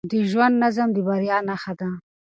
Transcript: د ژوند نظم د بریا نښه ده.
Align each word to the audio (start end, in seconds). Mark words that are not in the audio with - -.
د 0.11 0.11
ژوند 0.29 0.55
نظم 0.63 0.87
د 0.95 0.97
بریا 1.07 1.37
نښه 1.47 1.73
ده. 1.79 1.89